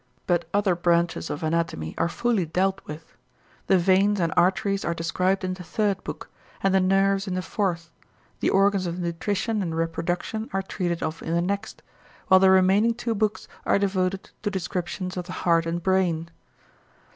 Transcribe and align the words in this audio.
But 0.25 0.45
other 0.51 0.73
branches 0.73 1.29
of 1.29 1.43
anatomy 1.43 1.93
are 1.95 2.09
fully 2.09 2.43
dealt 2.47 2.81
with. 2.87 3.15
The 3.67 3.77
veins 3.77 4.19
and 4.19 4.33
arteries 4.35 4.83
are 4.83 4.95
described 4.95 5.43
in 5.43 5.53
the 5.53 5.61
third 5.63 6.03
book, 6.03 6.31
and 6.63 6.73
the 6.73 6.79
nerves 6.79 7.27
in 7.27 7.35
the 7.35 7.43
fourth; 7.43 7.91
the 8.39 8.49
organs 8.49 8.87
of 8.87 8.97
nutrition 8.97 9.61
and 9.61 9.75
reproduction 9.77 10.49
are 10.53 10.63
treated 10.63 11.03
of 11.03 11.21
in 11.21 11.35
the 11.35 11.39
next; 11.39 11.83
while 12.29 12.39
the 12.39 12.49
remaining 12.49 12.95
two 12.95 13.13
books 13.13 13.47
are 13.63 13.77
devoted 13.77 14.31
to 14.41 14.49
descriptions 14.49 15.17
of 15.17 15.27
the 15.27 15.33
heart 15.45 15.67
and 15.67 15.83
brain. 15.83 16.31